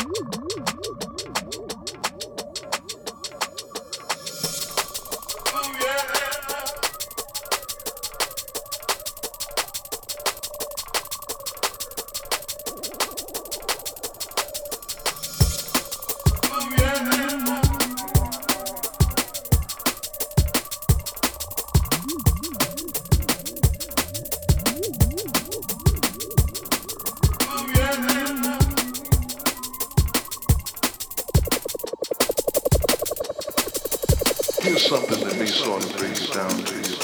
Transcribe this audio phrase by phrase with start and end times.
[0.00, 0.31] Ooh.
[34.62, 36.76] Here's something that may sort of break it down to.
[36.76, 37.01] you.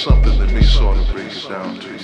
[0.00, 2.00] something that may sort of brings down to you.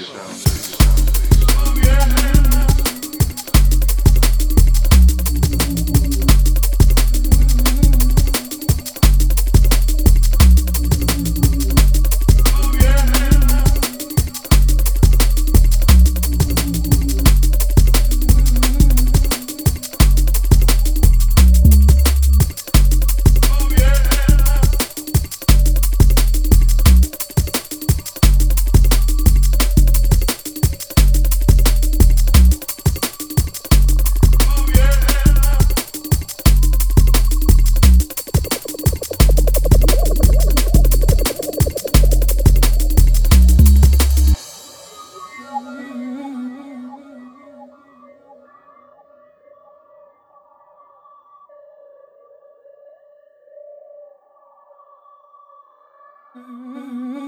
[56.36, 57.25] Mm-hmm.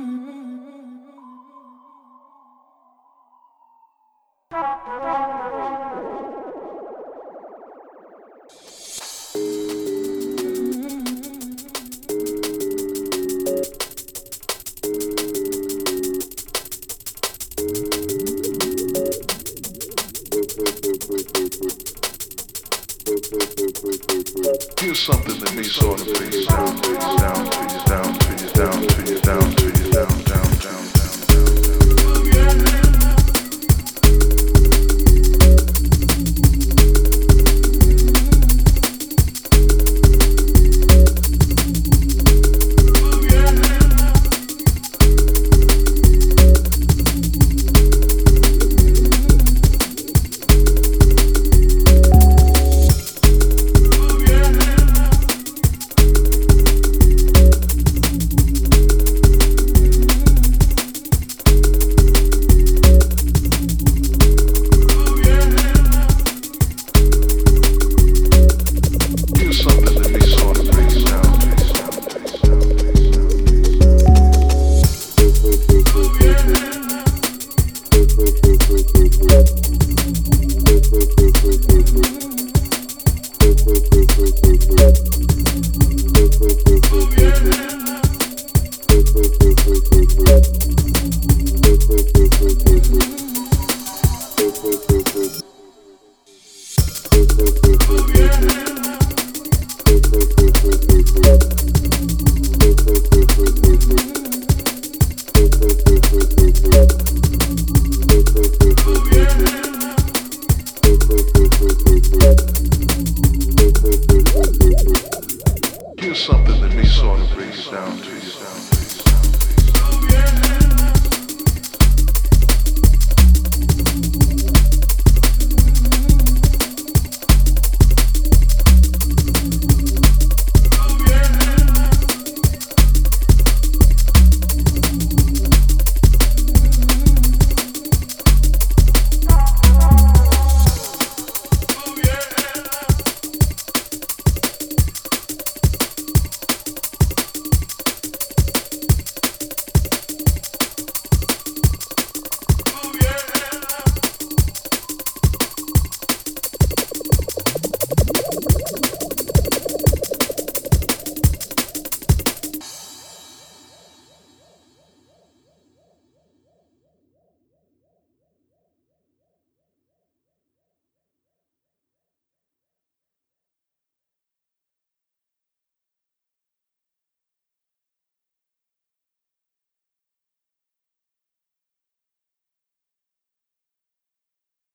[24.35, 28.87] Here's something that may sort of bring you down, bring down, bring down, bring down,
[28.87, 30.48] bring down, bring you down, down.